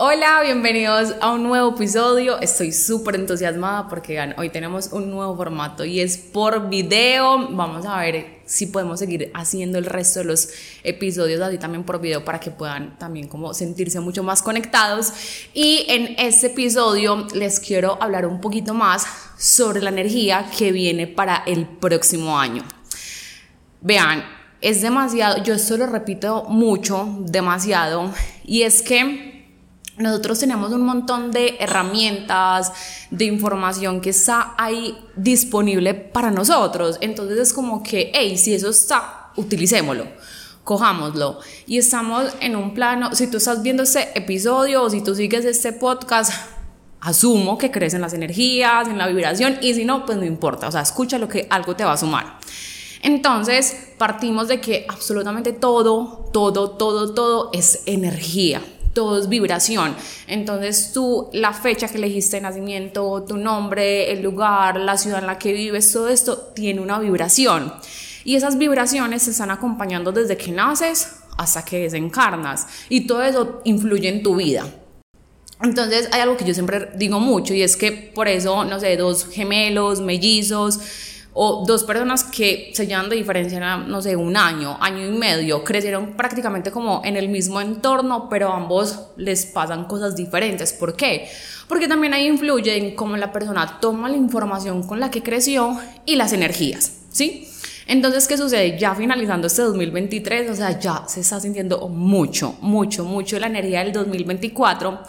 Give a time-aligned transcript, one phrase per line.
[0.00, 2.40] Hola, bienvenidos a un nuevo episodio.
[2.40, 7.48] Estoy súper entusiasmada porque hoy tenemos un nuevo formato y es por video.
[7.50, 10.50] Vamos a ver si podemos seguir haciendo el resto de los
[10.84, 15.12] episodios así también por video para que puedan también como sentirse mucho más conectados.
[15.52, 19.04] Y en este episodio les quiero hablar un poquito más
[19.36, 22.62] sobre la energía que viene para el próximo año.
[23.80, 24.22] Vean,
[24.60, 28.12] es demasiado, yo esto lo repito mucho, demasiado,
[28.44, 29.27] y es que
[29.98, 32.72] nosotros tenemos un montón de herramientas,
[33.10, 36.98] de información que está ahí disponible para nosotros.
[37.00, 40.06] Entonces es como que, hey, si eso está, utilicémoslo,
[40.64, 41.40] cojámoslo.
[41.66, 45.44] Y estamos en un plano, si tú estás viendo este episodio o si tú sigues
[45.44, 46.32] este podcast,
[47.00, 50.68] asumo que crees en las energías, en la vibración, y si no, pues no importa,
[50.68, 52.38] o sea, escucha lo que algo te va a sumar.
[53.02, 58.60] Entonces, partimos de que absolutamente todo, todo, todo, todo es energía
[58.98, 59.94] todo es vibración.
[60.26, 65.28] Entonces tú, la fecha que elegiste de nacimiento, tu nombre, el lugar, la ciudad en
[65.28, 67.72] la que vives, todo esto tiene una vibración.
[68.24, 72.66] Y esas vibraciones se están acompañando desde que naces hasta que desencarnas.
[72.88, 74.66] Y todo eso influye en tu vida.
[75.62, 78.96] Entonces hay algo que yo siempre digo mucho y es que por eso, no sé,
[78.96, 80.80] dos gemelos, mellizos,
[81.40, 85.62] o dos personas que se llevan de diferencia, no sé, un año, año y medio,
[85.62, 90.72] crecieron prácticamente como en el mismo entorno, pero a ambos les pasan cosas diferentes.
[90.72, 91.28] ¿Por qué?
[91.68, 95.78] Porque también ahí influye en cómo la persona toma la información con la que creció
[96.04, 97.48] y las energías, ¿sí?
[97.86, 98.76] Entonces, ¿qué sucede?
[98.76, 103.84] Ya finalizando este 2023, o sea, ya se está sintiendo mucho, mucho, mucho la energía
[103.84, 105.02] del 2024.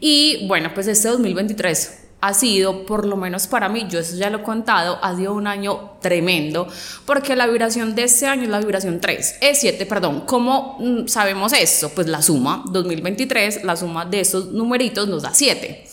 [0.00, 4.28] Y bueno, pues este 2023 ha sido, por lo menos para mí, yo eso ya
[4.28, 6.66] lo he contado, ha sido un año tremendo,
[7.06, 10.22] porque la vibración de este año es la vibración 3, es 7, perdón.
[10.26, 11.90] ¿Cómo mm, sabemos esto?
[11.90, 15.84] Pues la suma 2023, la suma de esos numeritos nos da 7.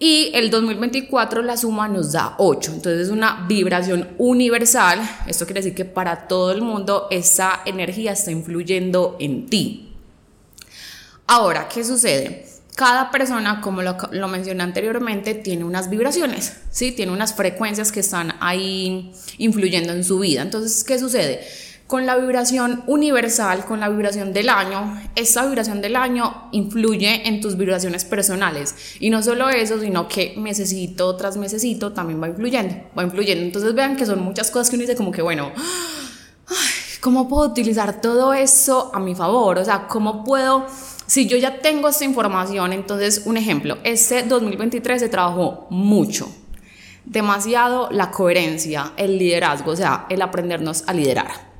[0.00, 2.72] Y el 2024 la suma nos da 8.
[2.72, 5.00] Entonces es una vibración universal.
[5.28, 9.92] Esto quiere decir que para todo el mundo esa energía está influyendo en ti.
[11.28, 12.53] Ahora, ¿qué sucede?
[12.74, 16.90] Cada persona, como lo, mencioné anteriormente, tiene unas vibraciones, ¿sí?
[16.90, 20.42] Tiene unas frecuencias que están ahí influyendo en su vida.
[20.42, 21.40] Entonces, ¿qué sucede?
[21.86, 27.40] Con la vibración universal, con la vibración del año, esa vibración del año influye en
[27.40, 28.74] tus vibraciones personales.
[28.98, 33.44] Y no solo eso, sino que mesecito tras mesecito también va influyendo, va influyendo.
[33.44, 35.52] Entonces vean que son muchas cosas que uno dice como que, bueno,
[37.00, 39.58] ¿cómo puedo utilizar todo eso a mi favor?
[39.58, 40.66] O sea, ¿cómo puedo
[41.06, 46.34] si yo ya tengo esta información, entonces un ejemplo, este 2023 se trabajó mucho,
[47.04, 51.54] demasiado la coherencia, el liderazgo, o sea, el aprendernos a liderar.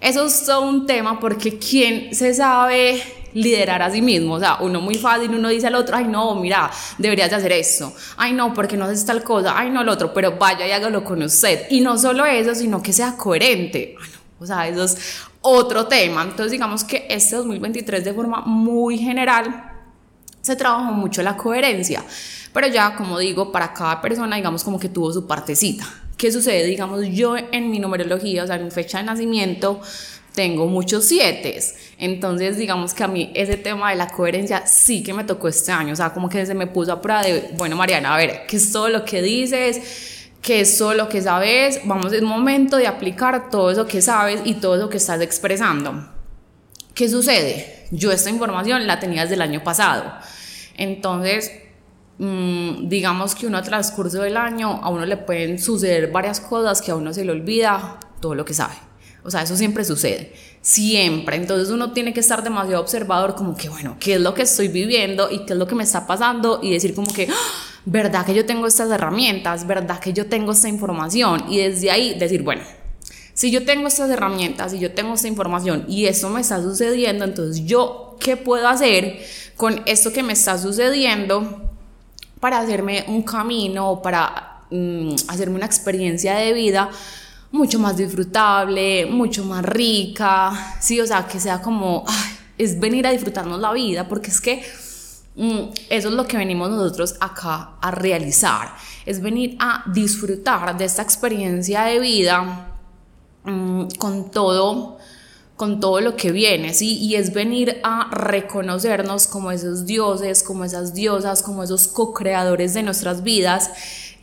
[0.00, 3.00] Eso es todo un tema porque ¿quién se sabe
[3.34, 4.34] liderar a sí mismo?
[4.34, 7.52] O sea, uno muy fácil, uno dice al otro, ay no, mira, deberías de hacer
[7.52, 10.72] esto, ay no, porque no haces tal cosa, ay no, el otro, pero vaya y
[10.72, 11.66] hágalo con usted.
[11.70, 13.96] Y no solo eso, sino que sea coherente.
[14.42, 14.96] O sea, eso es
[15.40, 16.22] otro tema.
[16.22, 19.70] Entonces digamos que este 2023 de forma muy general
[20.40, 22.02] se trabajó mucho la coherencia,
[22.52, 25.86] pero ya como digo, para cada persona digamos como que tuvo su partecita.
[26.16, 26.64] ¿Qué sucede?
[26.66, 29.80] Digamos yo en mi numerología, o sea, en mi fecha de nacimiento,
[30.34, 31.58] tengo muchos siete.
[31.98, 35.72] Entonces, digamos que a mí ese tema de la coherencia sí que me tocó este
[35.72, 35.92] año.
[35.92, 38.56] O sea, como que se me puso a prueba de, bueno, Mariana, a ver, ¿qué
[38.56, 40.21] es todo lo que dices?
[40.42, 44.54] Que es solo que sabes, vamos, es momento de aplicar todo eso que sabes y
[44.54, 46.08] todo eso que estás expresando.
[46.94, 47.86] ¿Qué sucede?
[47.92, 50.12] Yo esta información la tenía desde el año pasado.
[50.76, 51.52] Entonces,
[52.18, 56.82] mm, digamos que uno a transcurso del año, a uno le pueden suceder varias cosas
[56.82, 58.74] que a uno se le olvida todo lo que sabe.
[59.22, 61.36] O sea, eso siempre sucede, siempre.
[61.36, 64.68] Entonces uno tiene que estar demasiado observador como que, bueno, ¿qué es lo que estoy
[64.68, 66.60] viviendo y qué es lo que me está pasando?
[66.62, 67.34] Y decir como que, ¡Ah!
[67.84, 69.66] ¿verdad que yo tengo estas herramientas?
[69.66, 71.44] ¿Verdad que yo tengo esta información?
[71.50, 72.62] Y desde ahí decir, bueno,
[73.34, 77.24] si yo tengo estas herramientas y yo tengo esta información y eso me está sucediendo,
[77.24, 79.20] entonces yo, ¿qué puedo hacer
[79.56, 81.70] con esto que me está sucediendo
[82.40, 86.90] para hacerme un camino, para mm, hacerme una experiencia de vida?
[87.52, 92.04] Mucho más disfrutable, mucho más rica, sí, o sea, que sea como,
[92.58, 94.62] es venir a disfrutarnos la vida, porque es que
[95.34, 98.74] Mm, eso es lo que venimos nosotros acá a realizar,
[99.06, 102.76] es venir a disfrutar de esta experiencia de vida
[103.44, 104.98] mm, con todo
[105.56, 106.98] con todo lo que viene, ¿sí?
[106.98, 112.82] Y es venir a reconocernos como esos dioses, como esas diosas, como esos co-creadores de
[112.82, 113.70] nuestras vidas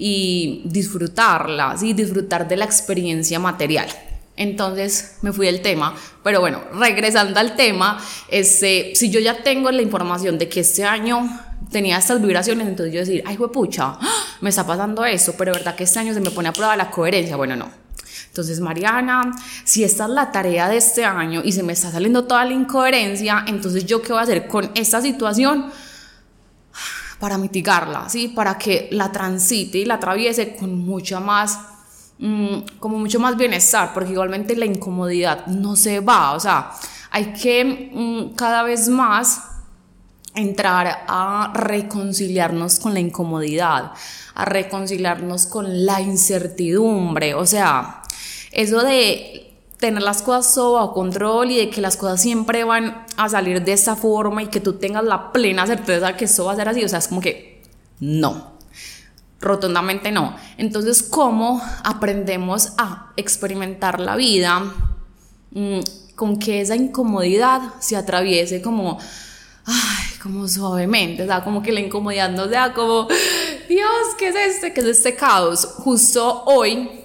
[0.01, 3.88] y disfrutarlas, y Disfrutar de la experiencia material.
[4.38, 5.94] Entonces me fui del tema,
[6.24, 10.86] pero bueno, regresando al tema, este, si yo ya tengo la información de que este
[10.86, 11.30] año
[11.69, 13.98] tenía estas vibraciones, entonces yo decir, ay, pucha,
[14.40, 16.90] me está pasando eso, pero verdad que este año se me pone a prueba la
[16.90, 17.36] coherencia.
[17.36, 17.69] Bueno, no.
[18.28, 19.34] Entonces, Mariana,
[19.66, 22.54] si esta es la tarea de este año y se me está saliendo toda la
[22.54, 25.69] incoherencia, entonces yo qué voy a hacer con esta situación
[27.19, 28.30] para mitigarla, ¿sí?
[28.30, 31.60] Para que la transite y la atraviese con mucha más
[32.21, 36.71] Mm, como mucho más bienestar, porque igualmente la incomodidad no se va, o sea,
[37.12, 39.44] hay que mm, cada vez más
[40.36, 43.94] entrar a reconciliarnos con la incomodidad,
[44.36, 48.01] a reconciliarnos con la incertidumbre, o sea,
[48.51, 49.49] eso de
[49.80, 53.74] tener las cosas bajo control y de que las cosas siempre van a salir de
[53.74, 56.84] esa forma y que tú tengas la plena certeza que eso va a ser así,
[56.84, 57.62] o sea, es como que
[58.00, 58.60] no,
[59.42, 60.36] Rotundamente no.
[60.58, 64.60] Entonces, ¿cómo aprendemos a experimentar la vida
[65.52, 65.80] mm,
[66.16, 69.00] con que esa incomodidad se atraviese como,
[69.64, 71.24] ay, como suavemente?
[71.24, 73.08] O sea, como que la incomodidad no sea como,
[73.70, 74.74] Dios, ¿qué es este?
[74.74, 75.66] ¿Qué es este caos?
[75.78, 76.99] Justo hoy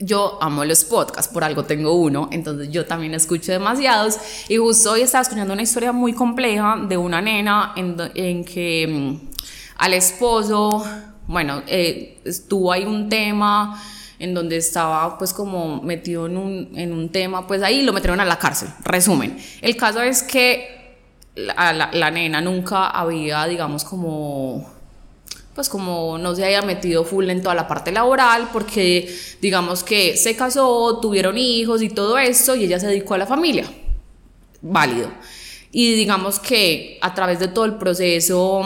[0.00, 4.16] yo amo los podcasts, por algo tengo uno, entonces yo también escucho demasiados.
[4.48, 8.86] Y justo hoy estaba escuchando una historia muy compleja de una nena en, en que
[8.86, 9.28] mm,
[9.76, 10.84] al esposo
[11.26, 13.80] bueno, eh, estuvo ahí un tema
[14.18, 18.20] en donde estaba pues como metido en un, en un tema, pues ahí lo metieron
[18.20, 19.38] a la cárcel, resumen.
[19.60, 20.98] El caso es que
[21.34, 24.70] la, la, nena nunca había, digamos, como
[25.54, 30.16] pues como no se haya metido full en toda la parte laboral, porque digamos que
[30.16, 33.64] se casó, tuvieron hijos y todo eso, y ella se dedicó a la familia.
[34.60, 35.10] Válido.
[35.70, 38.62] Y digamos que a través de todo el proceso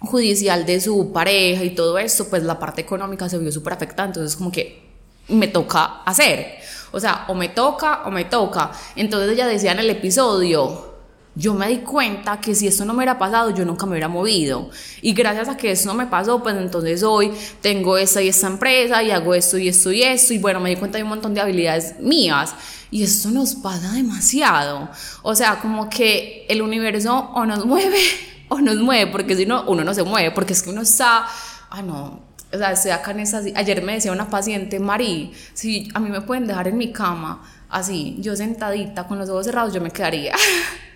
[0.00, 4.08] judicial de su pareja y todo esto, pues la parte económica se vio súper afectada,
[4.08, 4.82] entonces como que
[5.28, 6.58] me toca hacer,
[6.92, 8.72] o sea, o me toca o me toca.
[8.96, 10.93] Entonces ella decía en el episodio,
[11.36, 14.08] yo me di cuenta que si esto no me hubiera pasado, yo nunca me hubiera
[14.08, 14.70] movido.
[15.02, 18.46] Y gracias a que eso no me pasó, pues entonces hoy tengo esta y esta
[18.46, 20.32] empresa y hago esto y esto y esto.
[20.32, 22.54] Y bueno, me di cuenta de un montón de habilidades mías.
[22.90, 24.88] Y esto nos pasa demasiado.
[25.22, 27.98] O sea, como que el universo o nos mueve
[28.48, 31.26] o nos mueve, porque si no, uno no se mueve, porque es que uno está,
[31.70, 32.22] ah, no,
[32.52, 36.08] o sea, estoy acá en esa, ayer me decía una paciente, Marí, si a mí
[36.08, 39.90] me pueden dejar en mi cama, así, yo sentadita, con los ojos cerrados, yo me
[39.90, 40.34] quedaría.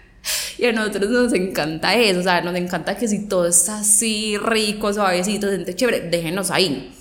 [0.59, 4.37] Y a nosotros nos encanta eso, o sea, nos encanta que si todo está así
[4.37, 6.93] rico, suavecito, gente chévere, déjenos ahí.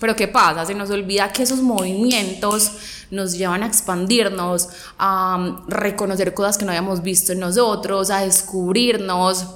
[0.00, 0.66] Pero ¿qué pasa?
[0.66, 2.72] Se nos olvida que esos movimientos
[3.10, 4.68] nos llevan a expandirnos,
[4.98, 9.46] a reconocer cosas que no habíamos visto en nosotros, a descubrirnos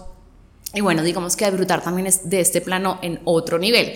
[0.72, 3.92] y bueno, digamos que disfrutar también de este plano en otro nivel.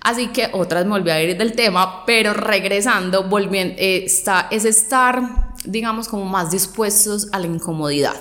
[0.00, 4.64] Así que otras me volví a ir del tema, pero regresando, volviendo, eh, está, es
[4.64, 8.16] estar, digamos, como más dispuestos a la incomodidad.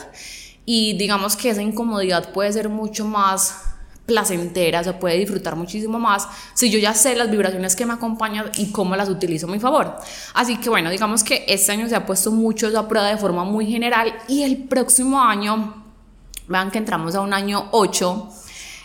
[0.65, 3.63] Y digamos que esa incomodidad puede ser mucho más
[4.05, 8.51] placentera, se puede disfrutar muchísimo más si yo ya sé las vibraciones que me acompañan
[8.57, 9.95] y cómo las utilizo a mi favor.
[10.33, 13.43] Así que bueno, digamos que este año se ha puesto mucho esa prueba de forma
[13.43, 15.81] muy general y el próximo año
[16.51, 18.29] Vean que entramos a un año 8.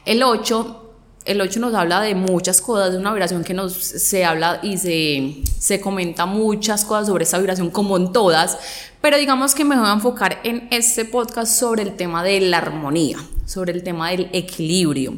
[0.04, 0.85] El 8
[1.26, 4.78] el 8 nos habla de muchas cosas, de una vibración que nos se habla y
[4.78, 8.58] se, se comenta muchas cosas sobre esa vibración, como en todas,
[9.00, 12.58] pero digamos que me voy a enfocar en este podcast sobre el tema de la
[12.58, 15.14] armonía, sobre el tema del equilibrio.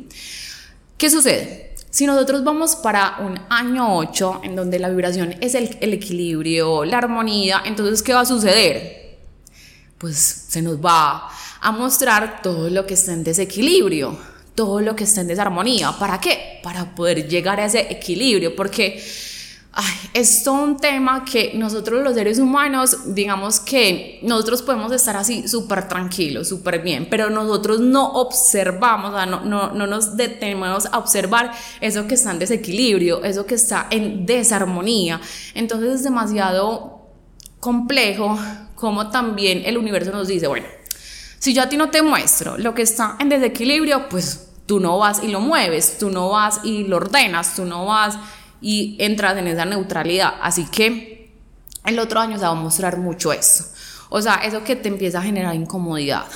[0.96, 1.74] ¿Qué sucede?
[1.90, 6.84] Si nosotros vamos para un año 8, en donde la vibración es el, el equilibrio,
[6.84, 9.18] la armonía, entonces, ¿qué va a suceder?
[9.96, 11.28] Pues se nos va
[11.60, 14.18] a mostrar todo lo que está en desequilibrio,
[14.58, 15.92] todo lo que está en desarmonía.
[16.00, 16.58] ¿Para qué?
[16.64, 19.00] Para poder llegar a ese equilibrio, porque
[19.70, 25.16] ay, es todo un tema que nosotros los seres humanos, digamos que nosotros podemos estar
[25.16, 30.98] así súper tranquilos, súper bien, pero nosotros no observamos, no, no, no nos detenemos a
[30.98, 35.20] observar eso que está en desequilibrio, eso que está en desarmonía.
[35.54, 37.06] Entonces es demasiado
[37.60, 38.36] complejo
[38.74, 40.66] como también el universo nos dice, bueno,
[41.38, 44.98] si yo a ti no te muestro lo que está en desequilibrio, pues tú no
[44.98, 48.18] vas y lo mueves, tú no vas y lo ordenas, tú no vas
[48.60, 50.34] y entras en esa neutralidad.
[50.42, 51.32] Así que
[51.86, 53.64] el otro año se va a mostrar mucho eso.
[54.10, 56.26] O sea, eso que te empieza a generar incomodidad,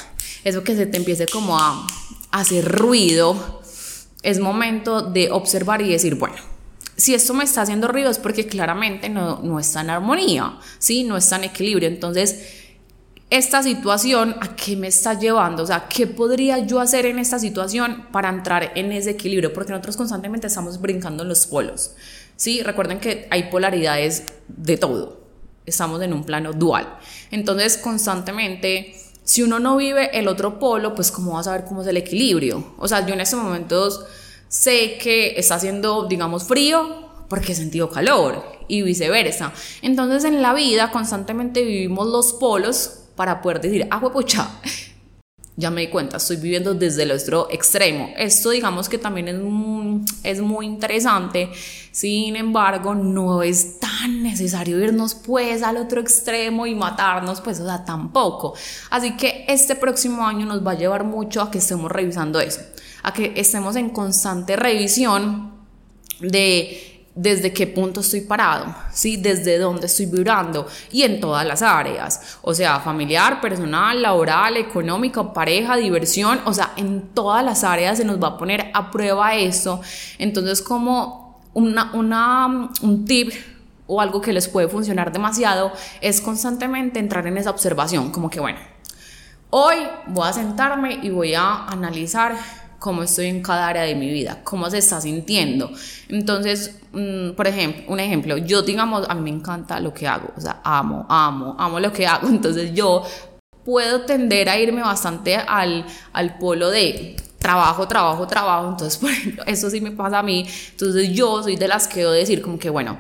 [0.44, 1.86] eso que se te empiece como a,
[2.30, 3.60] hacer ruido,
[4.22, 6.36] es momento de observar y decir, bueno,
[6.96, 11.04] si esto me está haciendo ruido es porque claramente no, no está en armonía, ¿sí?
[11.04, 11.86] No está en equilibrio.
[11.88, 12.61] Entonces,
[13.32, 17.38] esta situación a qué me está llevando, o sea, qué podría yo hacer en esta
[17.38, 21.92] situación para entrar en ese equilibrio, porque nosotros constantemente estamos brincando en los polos,
[22.36, 22.62] ¿sí?
[22.62, 25.22] Recuerden que hay polaridades de todo,
[25.64, 26.98] estamos en un plano dual.
[27.30, 31.80] Entonces, constantemente, si uno no vive el otro polo, pues cómo vas a ver cómo
[31.80, 32.74] es el equilibrio.
[32.76, 34.04] O sea, yo en estos momentos
[34.48, 39.54] sé que está haciendo, digamos, frío porque he sentido calor y viceversa.
[39.80, 44.50] Entonces, en la vida constantemente vivimos los polos para poder decir, ah, pucha,
[45.56, 48.12] ya me di cuenta, estoy viviendo desde el otro extremo.
[48.16, 51.48] Esto digamos que también es muy, es muy interesante,
[51.92, 57.64] sin embargo no es tan necesario irnos pues al otro extremo y matarnos, pues o
[57.64, 58.54] sea, tampoco.
[58.90, 62.60] Así que este próximo año nos va a llevar mucho a que estemos revisando eso,
[63.04, 65.52] a que estemos en constante revisión
[66.18, 69.18] de desde qué punto estoy parado, ¿sí?
[69.18, 75.32] Desde dónde estoy vibrando y en todas las áreas, o sea, familiar, personal, laboral, económico,
[75.32, 79.34] pareja, diversión, o sea, en todas las áreas se nos va a poner a prueba
[79.34, 79.80] eso.
[80.18, 83.32] Entonces, como una, una, un tip
[83.86, 88.40] o algo que les puede funcionar demasiado es constantemente entrar en esa observación, como que
[88.40, 88.58] bueno,
[89.50, 89.76] hoy
[90.06, 92.38] voy a sentarme y voy a analizar
[92.82, 95.70] cómo estoy en cada área de mi vida, cómo se está sintiendo.
[96.08, 100.32] Entonces, mm, por ejemplo, un ejemplo, yo digamos, a mí me encanta lo que hago,
[100.36, 103.04] o sea, amo, amo, amo lo que hago, entonces yo
[103.64, 109.44] puedo tender a irme bastante al, al polo de trabajo, trabajo, trabajo, entonces, por ejemplo,
[109.46, 112.58] eso sí me pasa a mí, entonces yo soy de las que debo decir como
[112.58, 112.98] que, bueno,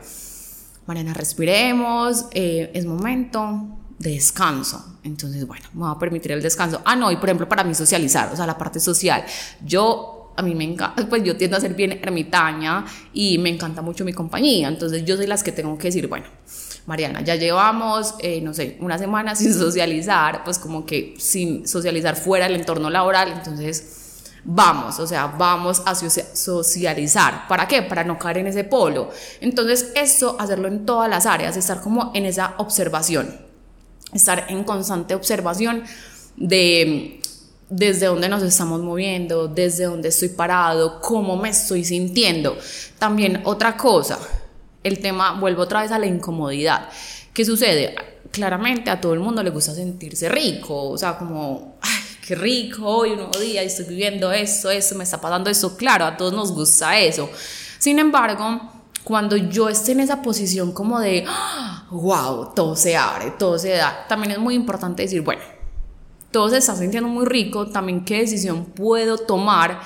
[0.86, 4.98] Mariana, respiremos, eh, es momento, de descanso.
[5.04, 6.82] Entonces, bueno, me va a permitir el descanso.
[6.84, 9.24] Ah, no, y por ejemplo, para mí socializar, o sea, la parte social.
[9.64, 13.80] Yo, a mí me encanta, pues yo tiendo a ser bien ermitaña y me encanta
[13.80, 14.68] mucho mi compañía.
[14.68, 16.26] Entonces, yo soy las que tengo que decir, bueno,
[16.86, 22.16] Mariana, ya llevamos, eh, no sé, una semana sin socializar, pues como que sin socializar
[22.16, 23.30] fuera del entorno laboral.
[23.30, 27.46] Entonces, vamos, o sea, vamos a socializar.
[27.46, 27.82] ¿Para qué?
[27.82, 29.10] Para no caer en ese polo.
[29.40, 33.51] Entonces, esto, hacerlo en todas las áreas, estar como en esa observación
[34.12, 35.84] estar en constante observación
[36.36, 37.20] de
[37.68, 42.58] desde dónde nos estamos moviendo, desde dónde estoy parado, cómo me estoy sintiendo.
[42.98, 44.18] También otra cosa,
[44.84, 46.90] el tema, vuelvo otra vez a la incomodidad.
[47.32, 47.94] ¿Qué sucede?
[48.30, 52.84] Claramente a todo el mundo le gusta sentirse rico, o sea, como, ay, qué rico,
[52.86, 56.34] hoy un nuevo día, estoy viviendo esto, eso, me está pasando eso, claro, a todos
[56.34, 57.30] nos gusta eso.
[57.78, 58.71] Sin embargo,
[59.04, 61.24] cuando yo esté en esa posición como de,
[61.90, 65.42] wow, todo se abre, todo se da, también es muy importante decir, bueno,
[66.30, 69.80] todo se está sintiendo muy rico, también qué decisión puedo tomar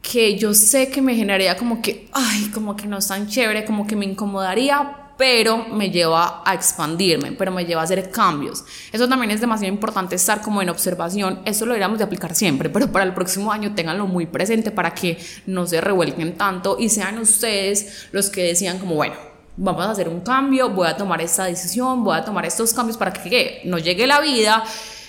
[0.00, 3.64] que yo sé que me generaría como que, ay, como que no es tan chévere,
[3.64, 8.64] como que me incomodaría, pero me lleva a expandirme, pero me lleva a hacer cambios.
[8.90, 12.68] Eso también es demasiado importante estar como en observación, eso lo deberíamos de aplicar siempre,
[12.68, 16.88] pero para el próximo año ténganlo muy presente para que no se revuelquen tanto y
[16.88, 19.14] sean ustedes los que decían como, bueno,
[19.56, 22.96] vamos a hacer un cambio, voy a tomar esta decisión, voy a tomar estos cambios
[22.96, 24.64] para que no llegue la vida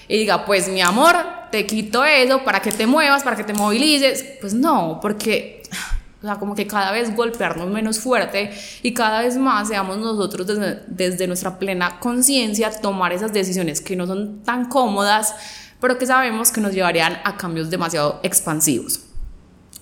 [0.08, 1.16] y diga, pues mi amor,
[1.50, 4.24] te quito eso para que te muevas, para que te movilices.
[4.40, 5.64] Pues no, porque
[6.24, 8.52] o sea, como que cada vez golpearnos menos fuerte
[8.82, 10.48] y cada vez más seamos nosotros
[10.88, 15.36] desde, nuestra plena conciencia tomar esas decisiones que no son tan cómodas,
[15.82, 19.02] pero que sabemos que nos llevarían a cambios demasiado expansivos.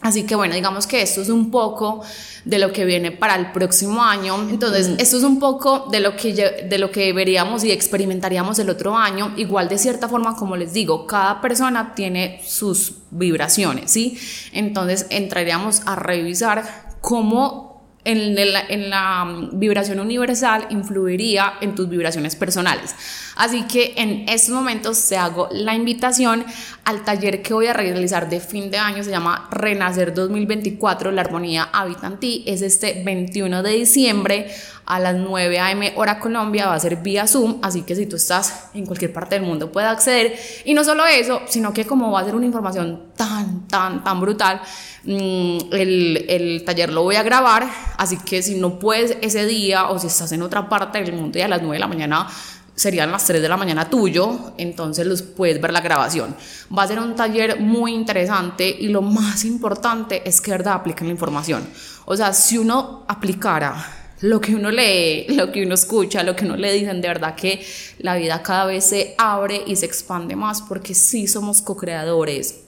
[0.02, 2.04] Así que bueno, digamos que esto es un poco
[2.44, 4.36] de lo que viene para el próximo año.
[4.50, 8.70] Entonces, esto es un poco de lo que de lo que veríamos y experimentaríamos el
[8.70, 9.34] otro año.
[9.38, 14.18] Igual de cierta forma, como les digo, cada persona tiene sus vibraciones, ¿sí?
[14.54, 17.71] Entonces, entraríamos a revisar cómo
[18.04, 22.96] en, la mm, vibración universal influiría en tus vibraciones personales.
[23.36, 26.46] Así que en estos momentos te hago la invitación
[26.84, 31.22] al taller que voy a realizar de fin de año, se llama Renacer 2024, la
[31.22, 34.48] armonía habita en ti, es este 21 de diciembre
[34.86, 35.94] a las 9 a.m.
[35.96, 39.36] hora Colombia, va a ser vía Zoom, así que si tú estás en cualquier parte
[39.36, 40.38] del mundo puedes acceder.
[40.66, 44.20] Y no solo eso, sino que como va a ser una información tan, tan, tan
[44.20, 44.62] brutal,
[45.04, 49.90] mm, el, el, taller lo voy a grabar, así que si no puedes ese día
[49.90, 52.28] o si estás en otra parte del mundo y a las 9 de la mañana
[52.76, 56.36] serían las 3 de la mañana tuyo, entonces los puedes ver la grabación.
[56.76, 61.08] Va a ser un taller muy interesante y lo más importante es que verdad apliquen
[61.08, 61.68] la información.
[62.06, 66.46] O sea, si uno aplicara lo que uno lee, lo que uno escucha, lo que
[66.46, 67.66] uno le dicen, de verdad que
[68.00, 72.62] la vida cada vez se abre y se expande más porque sí somos co-creadores.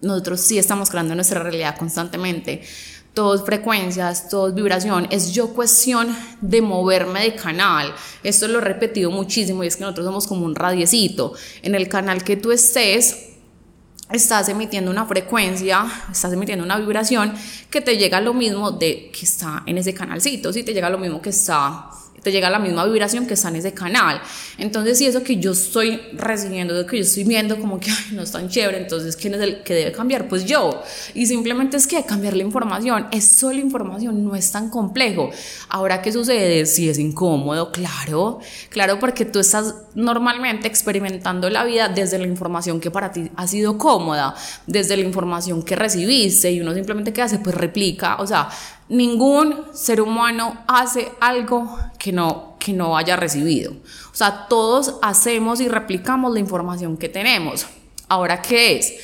[0.00, 2.62] Nosotros sí estamos creando nuestra realidad constantemente.
[3.12, 5.08] Todos frecuencias, todos vibración.
[5.10, 7.92] Es yo cuestión de moverme de canal.
[8.22, 11.34] Esto lo he repetido muchísimo y es que nosotros somos como un radiecito.
[11.62, 13.29] En el canal que tú estés,
[14.12, 17.32] estás emitiendo una frecuencia, estás emitiendo una vibración
[17.70, 20.98] que te llega lo mismo de que está en ese canalcito, si te llega lo
[20.98, 21.90] mismo que está
[22.22, 24.20] te llega la misma vibración que está en ese canal.
[24.58, 28.22] Entonces, si eso que yo estoy recibiendo, eso que yo estoy viendo como que no
[28.22, 30.28] es tan chévere, entonces, ¿quién es el que debe cambiar?
[30.28, 30.82] Pues yo.
[31.14, 35.30] Y simplemente es que cambiar la información, es solo información, no es tan complejo.
[35.68, 36.66] Ahora, ¿qué sucede?
[36.66, 42.80] Si es incómodo, claro, claro, porque tú estás normalmente experimentando la vida desde la información
[42.80, 44.34] que para ti ha sido cómoda,
[44.66, 47.38] desde la información que recibiste y uno simplemente ¿qué hace?
[47.38, 48.48] Pues replica, o sea,
[48.90, 53.72] ningún ser humano hace algo que no, que no haya recibido.
[53.72, 57.66] O sea, todos hacemos y replicamos la información que tenemos.
[58.08, 58.94] Ahora, ¿qué es?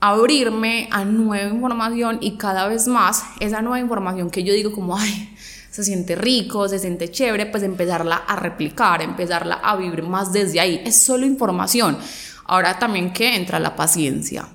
[0.00, 4.96] Abrirme a nueva información y cada vez más esa nueva información que yo digo como,
[4.96, 5.34] ay,
[5.70, 10.60] se siente rico, se siente chévere, pues empezarla a replicar, empezarla a vivir más desde
[10.60, 10.82] ahí.
[10.84, 11.96] Es solo información.
[12.44, 14.46] Ahora también que entra la paciencia.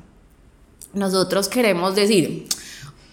[0.93, 2.47] Nosotros queremos decir,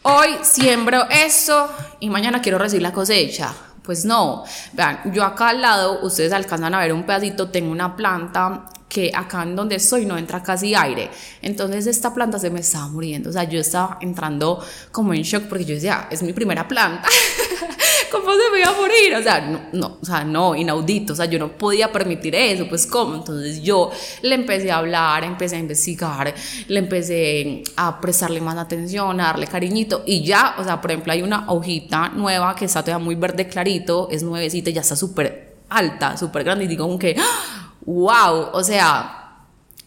[0.05, 1.71] hoy siembro esto
[2.01, 3.55] y mañana quiero recibir la cosecha.
[3.83, 7.95] Pues no, vean, yo acá al lado, ustedes alcanzan a ver un pedacito, tengo una
[7.95, 11.11] planta que acá en donde estoy no entra casi aire.
[11.43, 13.29] Entonces esta planta se me estaba muriendo.
[13.29, 17.09] O sea, yo estaba entrando como en shock porque yo decía, es mi primera planta.
[18.15, 19.15] ¿Cómo se me iba a morir?
[19.19, 22.69] O sea, no, no, o sea, no, inaudito, o sea, yo no podía permitir eso,
[22.69, 23.17] pues ¿cómo?
[23.17, 23.91] Entonces yo
[24.23, 26.33] le empecé a hablar, empecé a investigar,
[26.69, 31.13] le empecé a prestarle más atención, a darle cariñito y ya, o sea, por ejemplo,
[31.13, 35.57] hay una hojita nueva que está todavía muy verde clarito, es nuevecita, ya está súper
[35.69, 37.17] alta, súper grande y digo como que,
[37.85, 39.39] wow, o sea,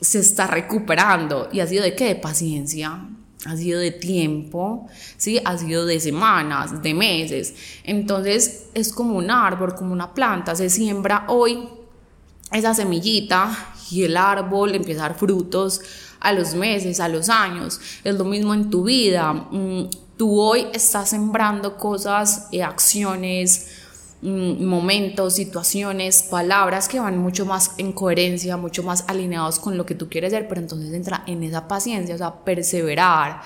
[0.01, 2.13] se está recuperando y ha sido de qué?
[2.15, 2.99] Paciencia,
[3.45, 5.39] ha sido de tiempo, ¿sí?
[5.43, 7.53] ha sido de semanas, de meses.
[7.83, 11.69] Entonces es como un árbol, como una planta, se siembra hoy
[12.51, 15.81] esa semillita y el árbol empieza a dar frutos
[16.19, 17.79] a los meses, a los años.
[18.03, 19.33] Es lo mismo en tu vida.
[19.33, 23.67] Mm, tú hoy estás sembrando cosas, eh, acciones,
[24.21, 29.95] momentos, situaciones, palabras que van mucho más en coherencia, mucho más alineados con lo que
[29.95, 33.41] tú quieres ser, pero entonces entra en esa paciencia, o sea, perseverar.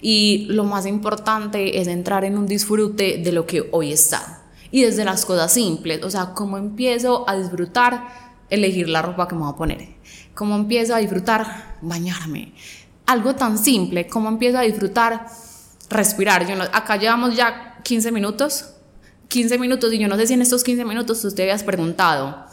[0.00, 4.42] Y lo más importante es entrar en un disfrute de lo que hoy está.
[4.70, 8.08] Y desde las cosas simples, o sea, cómo empiezo a disfrutar
[8.48, 9.88] elegir la ropa que me voy a poner,
[10.34, 12.52] cómo empiezo a disfrutar bañarme,
[13.06, 15.26] algo tan simple, cómo empiezo a disfrutar
[15.90, 16.46] respirar.
[16.46, 18.71] Yo acá llevamos ya 15 minutos
[19.32, 22.44] 15 minutos y yo no sé si en estos 15 minutos tú te habías preguntado,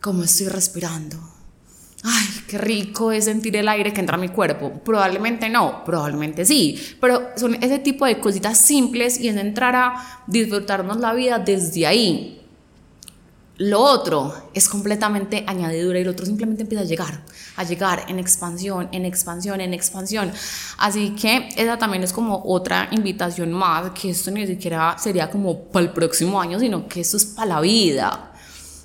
[0.00, 1.18] ¿cómo estoy respirando?
[2.02, 4.72] Ay, qué rico es sentir el aire que entra a mi cuerpo.
[4.82, 10.22] Probablemente no, probablemente sí, pero son ese tipo de cositas simples y es entrar a
[10.26, 12.35] disfrutarnos la vida desde ahí.
[13.58, 17.20] Lo otro es completamente añadidura y lo otro simplemente empieza a llegar,
[17.56, 20.30] a llegar en expansión, en expansión, en expansión.
[20.76, 25.64] Así que esa también es como otra invitación más, que esto ni siquiera sería como
[25.64, 28.32] para el próximo año, sino que esto es para la vida.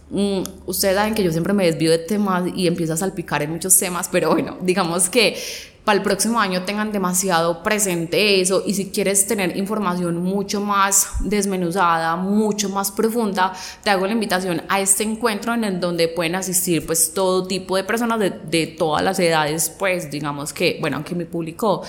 [0.10, 3.52] Mm, ustedes saben que yo siempre me desvío de temas y empiezo a salpicar en
[3.52, 5.38] muchos temas, pero bueno, digamos que
[5.84, 11.08] para el próximo año tengan demasiado presente eso y si quieres tener información mucho más
[11.22, 16.36] desmenuzada, mucho más profunda, te hago la invitación a este encuentro en el donde pueden
[16.36, 20.98] asistir pues todo tipo de personas de, de todas las edades, pues digamos que, bueno,
[20.98, 21.82] aunque mi público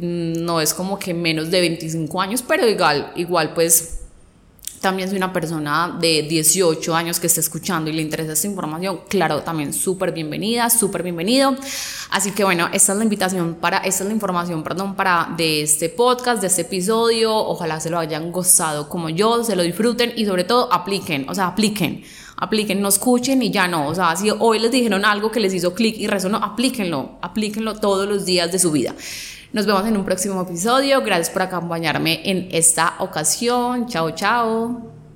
[0.00, 4.01] mm, no es como que menos de 25 años, pero igual, igual pues
[4.82, 9.00] también soy una persona de 18 años que está escuchando y le interesa esta información,
[9.08, 11.56] claro, también súper bienvenida, súper bienvenido.
[12.10, 15.62] Así que bueno, esta es la invitación para, esta es la información, perdón, para de
[15.62, 17.34] este podcast, de este episodio.
[17.34, 21.34] Ojalá se lo hayan gozado como yo, se lo disfruten y sobre todo apliquen, o
[21.34, 22.04] sea, apliquen
[22.36, 23.86] apliquen, no escuchen y ya no.
[23.86, 27.78] O sea, si hoy les dijeron algo que les hizo clic y resonó, aplíquenlo, aplíquenlo
[27.78, 28.96] todos los días de su vida.
[29.52, 31.02] Nos vemos en un próximo episodio.
[31.02, 33.86] Gracias por acompañarme en esta ocasión.
[33.86, 34.91] Chao, chao.